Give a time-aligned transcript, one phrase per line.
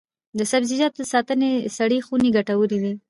[0.37, 2.93] د سبزیجاتو د ساتنې سړې خونې ګټورې دي.